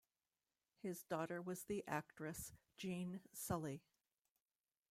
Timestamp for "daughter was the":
1.03-1.83